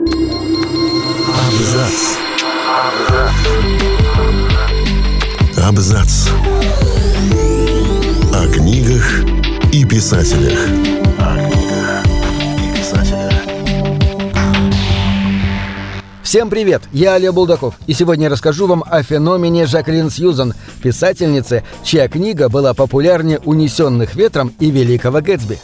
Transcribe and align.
Абзац. 0.00 1.92
Абзац. 5.62 6.28
О 8.32 8.48
книгах 8.50 9.24
и 9.74 9.84
писателях. 9.84 10.58
Всем 16.22 16.48
привет! 16.48 16.82
Я 16.92 17.16
Олег 17.16 17.34
Булдаков, 17.34 17.74
и 17.86 17.92
сегодня 17.92 18.24
я 18.24 18.30
расскажу 18.30 18.66
вам 18.66 18.82
о 18.86 19.02
феномене 19.02 19.66
Жаклин 19.66 20.08
Сьюзан, 20.08 20.54
писательнице, 20.82 21.62
чья 21.84 22.08
книга 22.08 22.48
была 22.48 22.72
популярнее 22.72 23.38
«Унесенных 23.44 24.14
ветром» 24.14 24.54
и 24.60 24.70
«Великого 24.70 25.20
Гэтсби». 25.20 25.58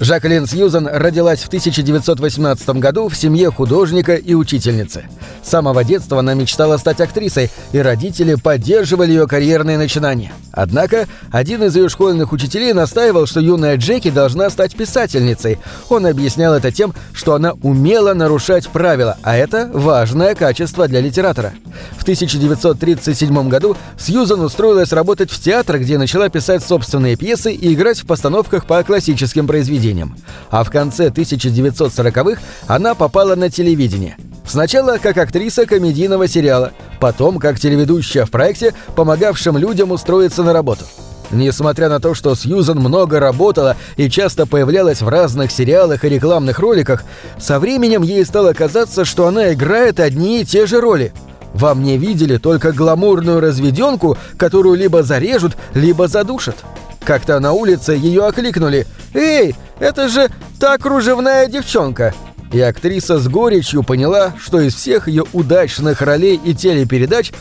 Жаклин 0.00 0.46
Сьюзан 0.46 0.86
родилась 0.86 1.40
в 1.40 1.48
1918 1.48 2.68
году 2.70 3.08
в 3.08 3.16
семье 3.16 3.50
художника 3.50 4.14
и 4.14 4.34
учительницы. 4.34 5.04
С 5.42 5.48
самого 5.48 5.82
детства 5.82 6.20
она 6.20 6.34
мечтала 6.34 6.76
стать 6.76 7.00
актрисой, 7.00 7.50
и 7.72 7.78
родители 7.78 8.36
поддерживали 8.36 9.10
ее 9.10 9.26
карьерные 9.26 9.76
начинания. 9.76 10.32
Однако 10.58 11.06
один 11.30 11.62
из 11.62 11.76
ее 11.76 11.88
школьных 11.88 12.32
учителей 12.32 12.72
настаивал, 12.72 13.26
что 13.26 13.38
юная 13.38 13.76
Джеки 13.76 14.10
должна 14.10 14.50
стать 14.50 14.74
писательницей. 14.74 15.60
Он 15.88 16.04
объяснял 16.04 16.52
это 16.52 16.72
тем, 16.72 16.94
что 17.12 17.34
она 17.34 17.52
умела 17.62 18.12
нарушать 18.12 18.66
правила, 18.66 19.16
а 19.22 19.36
это 19.36 19.70
важное 19.72 20.34
качество 20.34 20.88
для 20.88 21.00
литератора. 21.00 21.52
В 21.96 22.02
1937 22.02 23.48
году 23.48 23.76
Сьюзан 23.96 24.40
устроилась 24.40 24.92
работать 24.92 25.30
в 25.30 25.40
театр, 25.40 25.78
где 25.78 25.96
начала 25.96 26.28
писать 26.28 26.64
собственные 26.64 27.14
пьесы 27.14 27.52
и 27.52 27.72
играть 27.72 28.00
в 28.00 28.06
постановках 28.06 28.66
по 28.66 28.82
классическим 28.82 29.46
произведениям. 29.46 30.16
А 30.50 30.64
в 30.64 30.70
конце 30.70 31.10
1940-х 31.10 32.42
она 32.66 32.96
попала 32.96 33.36
на 33.36 33.48
телевидение. 33.48 34.16
Сначала 34.48 34.98
как 34.98 35.18
актриса 35.18 35.66
комедийного 35.66 36.26
сериала, 36.26 36.72
потом 37.00 37.38
как 37.38 37.60
телеведущая 37.60 38.24
в 38.24 38.30
проекте, 38.30 38.74
помогавшем 38.96 39.58
людям 39.58 39.92
устроиться 39.92 40.42
на 40.42 40.52
работу. 40.52 40.84
Несмотря 41.30 41.90
на 41.90 42.00
то, 42.00 42.14
что 42.14 42.34
Сьюзан 42.34 42.78
много 42.78 43.20
работала 43.20 43.76
и 43.98 44.08
часто 44.08 44.46
появлялась 44.46 45.02
в 45.02 45.08
разных 45.08 45.52
сериалах 45.52 46.04
и 46.04 46.08
рекламных 46.08 46.58
роликах, 46.58 47.04
со 47.38 47.60
временем 47.60 48.02
ей 48.02 48.24
стало 48.24 48.54
казаться, 48.54 49.04
что 49.04 49.26
она 49.26 49.52
играет 49.52 50.00
одни 50.00 50.40
и 50.40 50.44
те 50.44 50.66
же 50.66 50.80
роли– 50.80 51.12
во 51.54 51.74
мне 51.74 51.96
видели 51.96 52.36
только 52.36 52.72
гламурную 52.72 53.40
разведенку, 53.40 54.16
которую 54.36 54.76
либо 54.76 55.02
зарежут, 55.02 55.56
либо 55.74 56.08
задушат. 56.08 56.56
Как-то 57.04 57.40
на 57.40 57.52
улице 57.52 57.92
ее 57.92 58.26
окликнули 58.26 58.86
«Эй, 59.14 59.54
это 59.80 60.08
же 60.08 60.28
та 60.60 60.76
кружевная 60.78 61.46
девчонка!» 61.46 62.14
И 62.52 62.60
актриса 62.60 63.18
с 63.18 63.28
горечью 63.28 63.82
поняла, 63.82 64.34
что 64.38 64.60
из 64.60 64.74
всех 64.74 65.08
ее 65.08 65.24
удачных 65.32 66.00
ролей 66.02 66.40
и 66.42 66.54
телепередач 66.54 67.32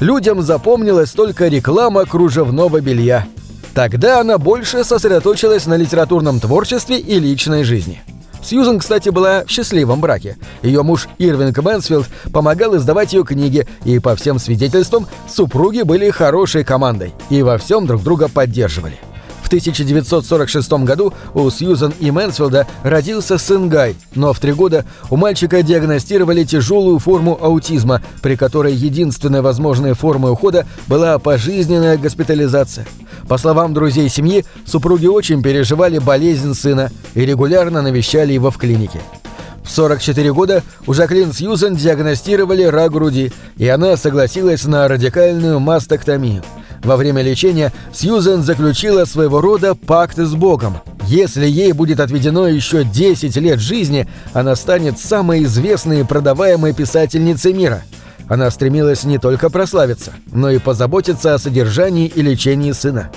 людям 0.00 0.42
запомнилась 0.42 1.10
только 1.10 1.48
реклама 1.48 2.04
кружевного 2.04 2.80
белья. 2.80 3.26
Тогда 3.74 4.20
она 4.20 4.38
больше 4.38 4.84
сосредоточилась 4.84 5.66
на 5.66 5.76
литературном 5.76 6.40
творчестве 6.40 6.98
и 6.98 7.18
личной 7.18 7.64
жизни. 7.64 8.02
Сьюзен, 8.42 8.78
кстати, 8.78 9.10
была 9.10 9.44
в 9.44 9.50
счастливом 9.50 10.00
браке. 10.00 10.36
Ее 10.62 10.82
муж 10.82 11.08
Ирвинг 11.18 11.58
Мэнсфилд 11.58 12.06
помогал 12.32 12.76
издавать 12.76 13.12
ее 13.12 13.24
книги, 13.24 13.66
и, 13.84 13.98
по 13.98 14.16
всем 14.16 14.38
свидетельствам, 14.38 15.06
супруги 15.28 15.82
были 15.82 16.10
хорошей 16.10 16.64
командой 16.64 17.12
и 17.28 17.42
во 17.42 17.58
всем 17.58 17.86
друг 17.86 18.02
друга 18.02 18.28
поддерживали. 18.28 18.98
В 19.50 19.52
1946 19.52 20.72
году 20.84 21.12
у 21.34 21.50
Сьюзан 21.50 21.92
и 21.98 22.12
Мэнсфилда 22.12 22.68
родился 22.84 23.36
сын 23.36 23.68
Гай, 23.68 23.96
но 24.14 24.32
в 24.32 24.38
три 24.38 24.52
года 24.52 24.84
у 25.10 25.16
мальчика 25.16 25.64
диагностировали 25.64 26.44
тяжелую 26.44 27.00
форму 27.00 27.36
аутизма, 27.42 28.00
при 28.22 28.36
которой 28.36 28.72
единственной 28.72 29.40
возможной 29.40 29.94
формой 29.94 30.30
ухода 30.30 30.66
была 30.86 31.18
пожизненная 31.18 31.98
госпитализация. 31.98 32.86
По 33.26 33.38
словам 33.38 33.74
друзей 33.74 34.08
семьи, 34.08 34.44
супруги 34.64 35.08
очень 35.08 35.42
переживали 35.42 35.98
болезнь 35.98 36.54
сына 36.54 36.92
и 37.16 37.26
регулярно 37.26 37.82
навещали 37.82 38.32
его 38.32 38.52
в 38.52 38.56
клинике. 38.56 39.00
В 39.64 39.70
44 39.72 40.32
года 40.32 40.62
у 40.86 40.94
Жаклин 40.94 41.32
Сьюзен 41.32 41.74
диагностировали 41.74 42.62
рак 42.62 42.92
груди, 42.92 43.32
и 43.56 43.66
она 43.66 43.96
согласилась 43.96 44.64
на 44.64 44.86
радикальную 44.86 45.58
мастектомию. 45.58 46.44
Во 46.82 46.96
время 46.96 47.22
лечения 47.22 47.72
Сьюзен 47.92 48.42
заключила 48.42 49.04
своего 49.04 49.40
рода 49.40 49.74
пакт 49.74 50.18
с 50.18 50.34
Богом. 50.34 50.78
Если 51.06 51.46
ей 51.46 51.72
будет 51.72 52.00
отведено 52.00 52.46
еще 52.48 52.84
10 52.84 53.36
лет 53.36 53.60
жизни, 53.60 54.06
она 54.32 54.56
станет 54.56 54.98
самой 54.98 55.44
известной 55.44 56.00
и 56.00 56.04
продаваемой 56.04 56.72
писательницей 56.72 57.52
мира– 57.52 57.82
она 58.30 58.48
стремилась 58.52 59.02
не 59.02 59.18
только 59.18 59.50
прославиться, 59.50 60.12
но 60.30 60.50
и 60.50 60.60
позаботиться 60.60 61.34
о 61.34 61.38
содержании 61.40 62.06
и 62.06 62.22
лечении 62.22 62.70
сына. 62.70 63.10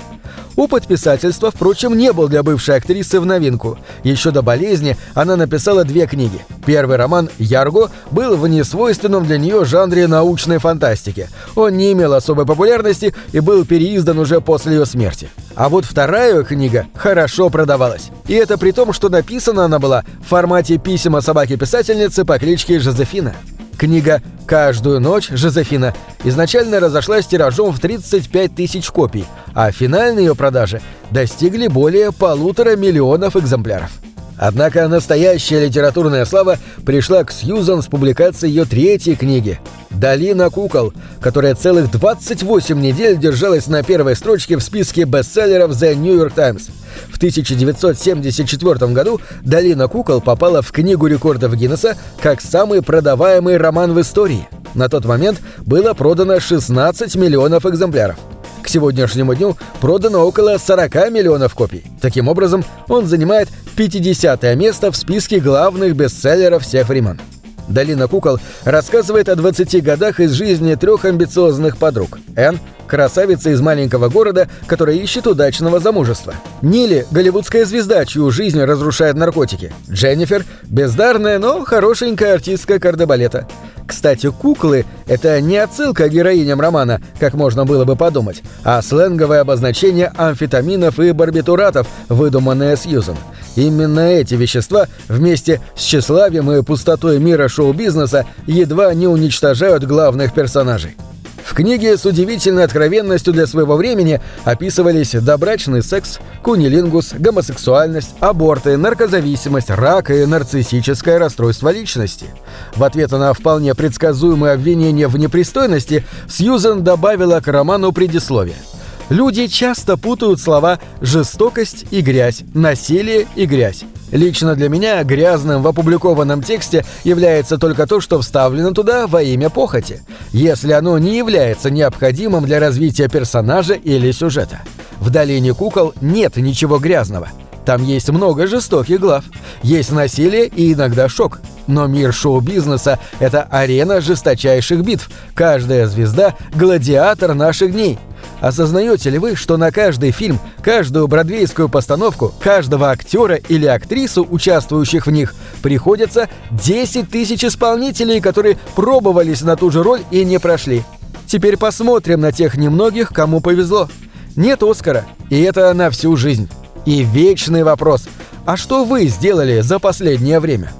Опыт 0.56 0.86
писательства, 0.86 1.50
впрочем, 1.50 1.96
не 1.96 2.12
был 2.12 2.28
для 2.28 2.42
бывшей 2.42 2.76
актрисы 2.76 3.18
в 3.18 3.26
новинку. 3.26 3.78
Еще 4.04 4.30
до 4.30 4.42
болезни 4.42 4.96
она 5.14 5.36
написала 5.36 5.84
две 5.84 6.06
книги. 6.06 6.44
Первый 6.64 6.96
роман 6.96 7.28
«Ярго» 7.38 7.90
был 8.10 8.36
в 8.36 8.46
несвойственном 8.46 9.26
для 9.26 9.36
нее 9.38 9.64
жанре 9.64 10.06
научной 10.06 10.58
фантастики. 10.58 11.28
Он 11.56 11.76
не 11.76 11.92
имел 11.92 12.14
особой 12.14 12.46
популярности 12.46 13.14
и 13.32 13.40
был 13.40 13.64
переиздан 13.64 14.18
уже 14.18 14.40
после 14.40 14.76
ее 14.76 14.86
смерти. 14.86 15.28
А 15.56 15.68
вот 15.68 15.84
вторая 15.84 16.42
книга 16.44 16.86
хорошо 16.94 17.50
продавалась. 17.50 18.10
И 18.28 18.34
это 18.34 18.56
при 18.56 18.70
том, 18.70 18.92
что 18.92 19.08
написана 19.08 19.64
она 19.64 19.78
была 19.78 20.04
в 20.24 20.28
формате 20.28 20.78
письма 20.78 21.20
собаки-писательницы 21.20 22.24
по 22.24 22.38
кличке 22.38 22.78
Жозефина. 22.78 23.34
Книга 23.76 24.22
«Каждую 24.46 25.00
ночь» 25.00 25.30
Жозефина 25.30 25.94
изначально 26.22 26.78
разошлась 26.78 27.26
тиражом 27.26 27.72
в 27.72 27.80
35 27.80 28.54
тысяч 28.54 28.88
копий, 28.90 29.26
а 29.54 29.70
финальные 29.70 30.26
ее 30.26 30.34
продажи 30.34 30.80
достигли 31.10 31.68
более 31.68 32.12
полутора 32.12 32.76
миллионов 32.76 33.36
экземпляров. 33.36 33.90
Однако 34.36 34.88
настоящая 34.88 35.64
литературная 35.64 36.24
слава 36.24 36.58
пришла 36.84 37.22
к 37.24 37.30
Сьюзан 37.30 37.82
с 37.82 37.86
публикацией 37.86 38.52
ее 38.52 38.64
третьей 38.64 39.14
книги 39.14 39.60
«Долина 39.90 40.50
кукол», 40.50 40.92
которая 41.20 41.54
целых 41.54 41.90
28 41.90 42.80
недель 42.80 43.16
держалась 43.16 43.68
на 43.68 43.84
первой 43.84 44.16
строчке 44.16 44.56
в 44.56 44.62
списке 44.62 45.04
бестселлеров 45.04 45.70
The 45.70 45.94
New 45.94 46.16
York 46.16 46.34
Times. 46.34 46.68
В 47.12 47.16
1974 47.16 48.92
году 48.92 49.20
«Долина 49.42 49.86
кукол» 49.86 50.20
попала 50.20 50.62
в 50.62 50.72
Книгу 50.72 51.06
рекордов 51.06 51.54
Гиннесса 51.54 51.96
как 52.20 52.40
самый 52.40 52.82
продаваемый 52.82 53.56
роман 53.56 53.92
в 53.92 54.00
истории. 54.00 54.48
На 54.74 54.88
тот 54.88 55.04
момент 55.04 55.40
было 55.64 55.94
продано 55.94 56.40
16 56.40 57.14
миллионов 57.14 57.66
экземпляров. 57.66 58.16
К 58.64 58.68
сегодняшнему 58.68 59.34
дню 59.34 59.58
продано 59.82 60.26
около 60.26 60.56
40 60.56 61.10
миллионов 61.10 61.54
копий. 61.54 61.84
Таким 62.00 62.28
образом, 62.28 62.64
он 62.88 63.04
занимает 63.04 63.50
50 63.76 64.42
место 64.56 64.90
в 64.90 64.96
списке 64.96 65.38
главных 65.38 65.94
бестселлеров 65.94 66.62
всех 66.62 66.88
времен. 66.88 67.20
«Долина 67.68 68.08
кукол» 68.08 68.38
рассказывает 68.64 69.28
о 69.28 69.36
20 69.36 69.82
годах 69.82 70.18
из 70.18 70.32
жизни 70.32 70.74
трех 70.76 71.04
амбициозных 71.04 71.76
подруг. 71.76 72.18
Энн– 72.36 72.58
красавица 72.86 73.50
из 73.50 73.60
маленького 73.60 74.08
города, 74.08 74.48
которая 74.66 74.96
ищет 74.96 75.26
удачного 75.26 75.78
замужества. 75.78 76.34
Нилли– 76.62 77.06
голливудская 77.10 77.66
звезда, 77.66 78.06
чью 78.06 78.30
жизнь 78.30 78.60
разрушает 78.62 79.16
наркотики. 79.16 79.74
Дженнифер– 79.90 80.46
бездарная, 80.64 81.38
но 81.38 81.64
хорошенькая 81.64 82.34
артистка 82.34 82.78
кардебалета. 82.78 83.46
Кстати, 83.94 84.28
куклы— 84.28 84.86
это 85.06 85.40
не 85.40 85.56
отсылка 85.56 86.08
к 86.08 86.12
героиням 86.12 86.60
романа, 86.60 87.00
как 87.20 87.34
можно 87.34 87.64
было 87.64 87.84
бы 87.84 87.94
подумать, 87.94 88.42
а 88.64 88.82
сленговое 88.82 89.40
обозначение 89.40 90.12
амфетаминов 90.16 90.98
и 90.98 91.12
барбитуратов, 91.12 91.86
выдуманное 92.08 92.74
Сьюзан. 92.74 93.16
Именно 93.54 94.00
эти 94.00 94.34
вещества 94.34 94.88
вместе 95.06 95.60
с 95.76 95.82
тщеславием 95.82 96.50
и 96.50 96.64
пустотой 96.64 97.20
мира 97.20 97.46
шоу-бизнеса 97.46 98.26
едва 98.48 98.92
не 98.94 99.06
уничтожают 99.06 99.84
главных 99.84 100.34
персонажей. 100.34 100.96
В 101.44 101.54
книге 101.54 101.96
с 101.96 102.06
удивительной 102.06 102.64
откровенностью 102.64 103.32
для 103.32 103.46
своего 103.46 103.76
времени 103.76 104.20
описывались 104.44 105.12
добрачный 105.12 105.82
секс, 105.82 106.18
кунилингус, 106.42 107.12
гомосексуальность, 107.18 108.14
аборты, 108.20 108.76
наркозависимость, 108.76 109.70
рак 109.70 110.10
и 110.10 110.24
нарциссическое 110.24 111.18
расстройство 111.18 111.70
личности. 111.70 112.26
В 112.74 112.82
ответ 112.82 113.10
на 113.12 113.32
вполне 113.34 113.74
предсказуемое 113.74 114.54
обвинение 114.54 115.06
в 115.06 115.18
непристойности 115.18 116.04
Сьюзен 116.28 116.82
добавила 116.82 117.40
к 117.40 117.48
роману 117.48 117.92
предисловие– 117.92 118.56
Люди 119.10 119.48
часто 119.48 119.98
путают 119.98 120.40
слова 120.40 120.80
«жестокость» 121.02 121.84
и 121.90 122.00
«грязь», 122.00 122.42
«насилие» 122.54 123.26
и 123.36 123.44
«грязь». 123.44 123.84
Лично 124.12 124.54
для 124.54 124.68
меня 124.68 125.02
грязным 125.02 125.62
в 125.62 125.66
опубликованном 125.66 126.42
тексте 126.42 126.84
является 127.04 127.58
только 127.58 127.86
то, 127.86 128.00
что 128.00 128.20
вставлено 128.20 128.72
туда 128.72 129.06
во 129.06 129.22
имя 129.22 129.50
похоти, 129.50 130.02
если 130.32 130.72
оно 130.72 130.98
не 130.98 131.16
является 131.16 131.70
необходимым 131.70 132.44
для 132.44 132.60
развития 132.60 133.08
персонажа 133.08 133.74
или 133.74 134.12
сюжета. 134.12 134.60
В 135.00 135.10
«Долине 135.10 135.54
кукол» 135.54 135.94
нет 136.00 136.36
ничего 136.36 136.78
грязного. 136.78 137.28
Там 137.64 137.82
есть 137.82 138.10
много 138.10 138.46
жестоких 138.46 139.00
глав. 139.00 139.24
Есть 139.62 139.90
насилие 139.90 140.46
и 140.46 140.74
иногда 140.74 141.08
шок. 141.08 141.40
Но 141.66 141.86
мир 141.86 142.12
шоу-бизнеса– 142.12 142.98
это 143.20 143.42
арена 143.50 144.00
жесточайших 144.00 144.82
битв. 144.82 145.10
Каждая 145.34 145.86
звезда– 145.86 146.34
гладиатор 146.54 147.34
наших 147.34 147.72
дней. 147.72 147.98
Осознаете 148.44 149.08
ли 149.08 149.18
вы, 149.18 149.36
что 149.36 149.56
на 149.56 149.72
каждый 149.72 150.10
фильм, 150.10 150.38
каждую 150.60 151.08
бродвейскую 151.08 151.70
постановку, 151.70 152.34
каждого 152.40 152.90
актера 152.90 153.36
или 153.36 153.64
актрису, 153.64 154.26
участвующих 154.28 155.06
в 155.06 155.10
них, 155.10 155.34
приходится 155.62 156.28
10 156.50 157.08
тысяч 157.08 157.42
исполнителей, 157.42 158.20
которые 158.20 158.58
пробовались 158.74 159.40
на 159.40 159.56
ту 159.56 159.70
же 159.70 159.82
роль 159.82 160.02
и 160.10 160.26
не 160.26 160.38
прошли? 160.38 160.82
Теперь 161.26 161.56
посмотрим 161.56 162.20
на 162.20 162.32
тех 162.32 162.58
немногих, 162.58 163.08
кому 163.14 163.40
повезло. 163.40 163.88
Нет 164.36 164.62
Оскара, 164.62 165.06
и 165.30 165.40
это 165.40 165.72
на 165.72 165.88
всю 165.88 166.14
жизнь. 166.14 166.50
И 166.84 167.02
вечный 167.02 167.62
вопрос– 167.62 168.06
а 168.46 168.58
что 168.58 168.84
вы 168.84 169.06
сделали 169.06 169.60
за 169.60 169.78
последнее 169.78 170.38
время? 170.38 170.70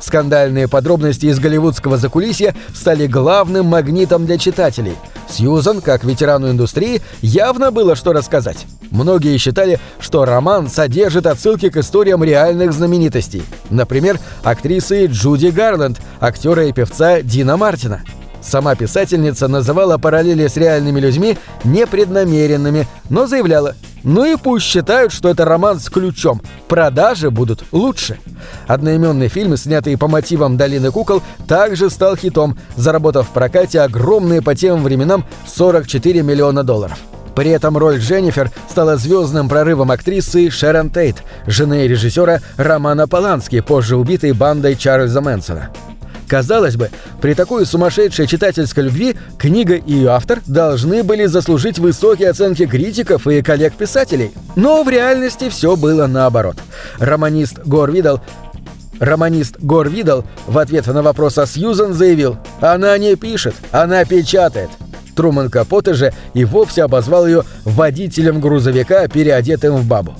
Скандальные 0.00 0.68
подробности 0.68 1.26
из 1.26 1.38
голливудского 1.38 1.96
закулисья 1.96 2.54
стали 2.74 3.06
главным 3.06 3.66
магнитом 3.66 4.26
для 4.26 4.38
читателей. 4.38 4.96
Сьюзан, 5.28 5.80
как 5.80 6.04
ветерану 6.04 6.50
индустрии, 6.50 7.02
явно 7.20 7.70
было 7.70 7.96
что 7.96 8.12
рассказать. 8.12 8.66
Многие 8.90 9.36
считали, 9.38 9.80
что 9.98 10.24
роман 10.24 10.68
содержит 10.68 11.26
отсылки 11.26 11.68
к 11.68 11.76
историям 11.76 12.22
реальных 12.22 12.72
знаменитостей. 12.72 13.42
Например, 13.70 14.18
актрисы 14.42 15.06
Джуди 15.06 15.48
Гарленд, 15.48 15.98
актера 16.20 16.66
и 16.66 16.72
певца 16.72 17.22
Дина 17.22 17.56
Мартина. 17.56 18.02
Сама 18.46 18.76
писательница 18.76 19.48
называла 19.48 19.98
параллели 19.98 20.46
с 20.46 20.56
реальными 20.56 21.00
людьми 21.00 21.36
непреднамеренными, 21.64 22.86
но 23.10 23.26
заявляла 23.26 23.74
«Ну 24.04 24.24
и 24.24 24.36
пусть 24.36 24.64
считают, 24.64 25.12
что 25.12 25.28
это 25.28 25.44
роман 25.44 25.80
с 25.80 25.88
ключом. 25.88 26.40
Продажи 26.68 27.32
будут 27.32 27.64
лучше». 27.72 28.18
Одноименный 28.68 29.26
фильм, 29.26 29.56
снятый 29.56 29.98
по 29.98 30.06
мотивам 30.06 30.56
«Долины 30.56 30.92
кукол», 30.92 31.22
также 31.48 31.90
стал 31.90 32.14
хитом, 32.14 32.56
заработав 32.76 33.28
в 33.28 33.32
прокате 33.32 33.80
огромные 33.80 34.42
по 34.42 34.54
тем 34.54 34.84
временам 34.84 35.24
44 35.48 36.22
миллиона 36.22 36.62
долларов. 36.62 36.98
При 37.34 37.50
этом 37.50 37.76
роль 37.76 37.98
Дженнифер 37.98 38.52
стала 38.70 38.96
звездным 38.96 39.48
прорывом 39.48 39.90
актрисы 39.90 40.50
Шерон 40.50 40.90
Тейт, 40.90 41.16
жены 41.48 41.88
режиссера 41.88 42.38
Романа 42.56 43.08
Полански, 43.08 43.60
позже 43.60 43.96
убитой 43.96 44.32
бандой 44.32 44.76
Чарльза 44.76 45.20
Мэнсона. 45.20 45.70
Казалось 46.28 46.76
бы, 46.76 46.90
при 47.20 47.34
такой 47.34 47.64
сумасшедшей 47.66 48.26
читательской 48.26 48.84
любви 48.84 49.16
книга 49.38 49.74
и 49.74 49.92
ее 49.92 50.10
автор 50.10 50.40
должны 50.46 51.02
были 51.02 51.26
заслужить 51.26 51.78
высокие 51.78 52.30
оценки 52.30 52.66
критиков 52.66 53.26
и 53.26 53.42
коллег-писателей. 53.42 54.32
Но 54.56 54.82
в 54.82 54.88
реальности 54.88 55.48
все 55.48 55.76
было 55.76 56.06
наоборот. 56.06 56.56
Романист 56.98 57.60
Гор 57.64 57.92
Видал 57.92 58.20
Романист 58.98 59.56
Гор 59.60 59.88
Видал 59.88 60.24
в 60.46 60.58
ответ 60.58 60.86
на 60.86 61.02
вопрос 61.02 61.38
о 61.38 61.46
Сьюзан 61.46 61.92
заявил 61.92 62.38
«Она 62.60 62.96
не 62.98 63.14
пишет, 63.14 63.54
она 63.70 64.04
печатает». 64.04 64.70
Труман 65.14 65.48
Капоте 65.48 65.94
же 65.94 66.12
и 66.34 66.44
вовсе 66.44 66.82
обозвал 66.82 67.26
ее 67.26 67.44
водителем 67.64 68.40
грузовика, 68.40 69.06
переодетым 69.08 69.76
в 69.76 69.86
бабу. 69.86 70.14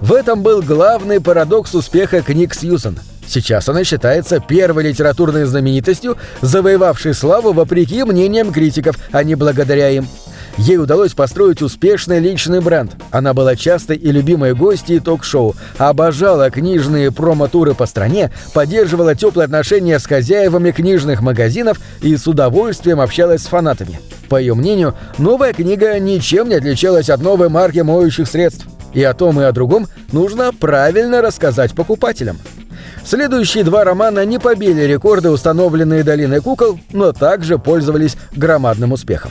В 0.00 0.12
этом 0.12 0.42
был 0.42 0.60
главный 0.60 1.20
парадокс 1.20 1.74
успеха 1.74 2.20
книг 2.22 2.54
Сьюзан– 2.54 2.98
Сейчас 3.26 3.68
она 3.68 3.84
считается 3.84 4.40
первой 4.40 4.84
литературной 4.84 5.44
знаменитостью, 5.44 6.16
завоевавшей 6.40 7.14
славу 7.14 7.52
вопреки 7.52 8.04
мнениям 8.04 8.52
критиков, 8.52 8.96
а 9.12 9.24
не 9.24 9.34
благодаря 9.34 9.90
им. 9.90 10.06
Ей 10.56 10.78
удалось 10.78 11.14
построить 11.14 11.62
успешный 11.62 12.20
личный 12.20 12.60
бренд. 12.60 12.92
Она 13.10 13.34
была 13.34 13.56
частой 13.56 13.96
и 13.96 14.12
любимой 14.12 14.54
гостьей 14.54 15.00
ток-шоу, 15.00 15.56
обожала 15.78 16.50
книжные 16.50 17.10
промо-туры 17.10 17.74
по 17.74 17.86
стране, 17.86 18.30
поддерживала 18.52 19.16
теплые 19.16 19.46
отношения 19.46 19.98
с 19.98 20.06
хозяевами 20.06 20.70
книжных 20.70 21.22
магазинов 21.22 21.80
и 22.02 22.16
с 22.16 22.28
удовольствием 22.28 23.00
общалась 23.00 23.42
с 23.42 23.46
фанатами. 23.46 23.98
По 24.28 24.36
ее 24.36 24.54
мнению, 24.54 24.94
новая 25.18 25.52
книга 25.52 25.98
ничем 25.98 26.48
не 26.48 26.54
отличалась 26.54 27.10
от 27.10 27.20
новой 27.20 27.48
марки 27.48 27.80
моющих 27.80 28.28
средств. 28.28 28.66
И 28.92 29.02
о 29.02 29.12
том 29.12 29.40
и 29.40 29.44
о 29.44 29.50
другом 29.50 29.88
нужно 30.12 30.52
правильно 30.52 31.20
рассказать 31.20 31.74
покупателям. 31.74 32.38
Следующие 33.04 33.64
два 33.64 33.84
романа 33.84 34.24
не 34.24 34.38
побили 34.38 34.82
рекорды, 34.82 35.30
установленные 35.30 36.02
Долиной 36.02 36.40
кукол, 36.40 36.78
но 36.90 37.12
также 37.12 37.58
пользовались 37.58 38.16
громадным 38.34 38.92
успехом. 38.92 39.30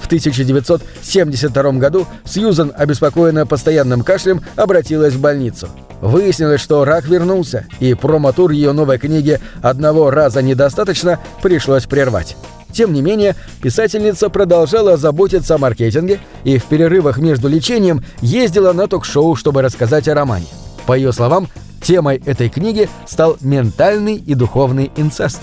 В 0.00 0.06
1972 0.06 1.72
году 1.72 2.06
Сьюзан, 2.24 2.72
обеспокоенная 2.76 3.44
постоянным 3.44 4.02
кашлем, 4.02 4.40
обратилась 4.56 5.14
в 5.14 5.20
больницу. 5.20 5.68
Выяснилось, 6.00 6.60
что 6.60 6.84
рак 6.84 7.06
вернулся, 7.06 7.66
и 7.80 7.94
промотур 7.94 8.52
ее 8.52 8.72
новой 8.72 8.98
книги 8.98 9.40
«Одного 9.62 10.10
раза 10.10 10.40
недостаточно» 10.40 11.18
пришлось 11.42 11.86
прервать. 11.86 12.36
Тем 12.72 12.92
не 12.92 13.02
менее, 13.02 13.34
писательница 13.60 14.28
продолжала 14.28 14.96
заботиться 14.96 15.56
о 15.56 15.58
маркетинге 15.58 16.20
и 16.44 16.58
в 16.58 16.64
перерывах 16.66 17.18
между 17.18 17.48
лечением 17.48 18.04
ездила 18.20 18.72
на 18.72 18.86
ток-шоу, 18.86 19.34
чтобы 19.34 19.62
рассказать 19.62 20.06
о 20.06 20.14
романе. 20.14 20.46
По 20.86 20.94
ее 20.94 21.12
словам, 21.12 21.48
Темой 21.82 22.22
этой 22.24 22.48
книги 22.48 22.88
стал 23.06 23.36
ментальный 23.40 24.16
и 24.16 24.34
духовный 24.34 24.90
инцест. 24.96 25.40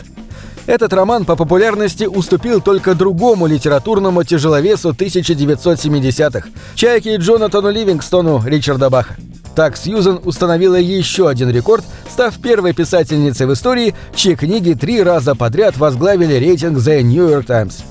Этот 0.68 0.94
роман 0.94 1.26
по 1.26 1.36
популярности 1.36 2.06
уступил 2.06 2.60
только 2.60 2.96
другому 2.96 3.46
литературному 3.46 4.24
тяжеловесу 4.24 4.92
1970-х– 4.92 6.50
чайке 6.76 7.18
Джонатану 7.18 7.70
Ливингстону 7.70 8.42
Ричарда 8.44 8.90
Баха. 8.90 9.16
Так 9.56 9.78
Сьюзен 9.78 10.20
установила 10.26 10.76
еще 10.76 11.30
один 11.30 11.50
рекорд, 11.50 11.86
став 12.12 12.38
первой 12.40 12.74
писательницей 12.74 13.46
в 13.46 13.54
истории, 13.54 13.96
чьи 14.16 14.36
книги 14.36 14.74
три 14.74 15.02
раза 15.02 15.36
подряд 15.36 15.78
возглавили 15.78 16.34
рейтинг 16.34 16.80
The 16.80 17.02
New 17.04 17.30
York 17.30 17.46
Times. 17.46 17.84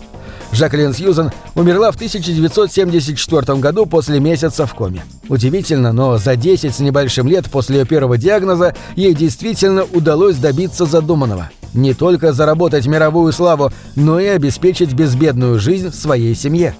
Жаклин 0.54 0.94
Сьюзан 0.94 1.32
умерла 1.54 1.90
в 1.90 1.96
1974 1.96 3.58
году 3.58 3.86
после 3.86 4.20
месяца 4.20 4.66
в 4.66 4.74
коме. 4.74 5.04
Удивительно, 5.28 5.92
но 5.92 6.16
за 6.16 6.36
10 6.36 6.74
с 6.74 6.78
небольшим 6.78 7.26
лет 7.26 7.50
после 7.50 7.80
ее 7.80 7.84
первого 7.84 8.18
диагноза 8.18 8.74
ей 8.94 9.14
действительно 9.14 9.82
удалось 9.82 10.36
добиться 10.36 10.86
задуманного. 10.86 11.50
Не 11.72 11.92
только 11.92 12.32
заработать 12.32 12.86
мировую 12.86 13.32
славу, 13.32 13.72
но 13.96 14.20
и 14.20 14.26
обеспечить 14.26 14.92
безбедную 14.92 15.58
жизнь 15.58 15.92
своей 15.92 16.36
семье. 16.36 16.74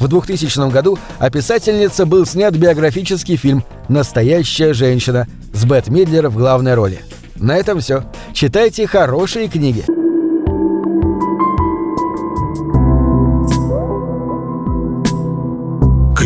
В 0.00 0.08
2000 0.08 0.70
году 0.70 0.98
о 1.18 1.30
писательнице 1.30 2.06
был 2.06 2.26
снят 2.26 2.52
биографический 2.52 3.36
фильм 3.36 3.64
«Настоящая 3.88 4.74
женщина» 4.74 5.28
с 5.54 5.64
Бет 5.64 5.88
Мидлер 5.88 6.28
в 6.28 6.36
главной 6.36 6.74
роли. 6.74 7.00
На 7.36 7.56
этом 7.56 7.78
все. 7.78 8.04
Читайте 8.32 8.86
хорошие 8.86 9.48
книги. 9.48 9.84